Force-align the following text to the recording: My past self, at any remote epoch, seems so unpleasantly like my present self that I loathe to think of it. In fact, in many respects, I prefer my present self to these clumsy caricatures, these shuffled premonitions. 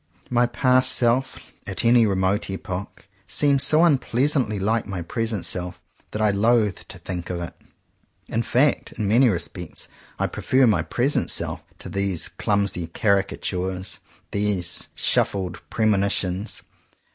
My 0.31 0.47
past 0.47 0.93
self, 0.93 1.37
at 1.67 1.85
any 1.85 2.07
remote 2.07 2.49
epoch, 2.49 3.05
seems 3.27 3.61
so 3.61 3.85
unpleasantly 3.85 4.57
like 4.57 4.87
my 4.87 5.03
present 5.03 5.45
self 5.45 5.79
that 6.09 6.23
I 6.23 6.31
loathe 6.31 6.77
to 6.87 6.97
think 6.97 7.29
of 7.29 7.39
it. 7.39 7.53
In 8.27 8.41
fact, 8.41 8.93
in 8.93 9.07
many 9.07 9.29
respects, 9.29 9.89
I 10.17 10.25
prefer 10.25 10.65
my 10.65 10.81
present 10.81 11.29
self 11.29 11.61
to 11.77 11.87
these 11.87 12.29
clumsy 12.29 12.87
caricatures, 12.87 13.99
these 14.31 14.87
shuffled 14.95 15.61
premonitions. 15.69 16.63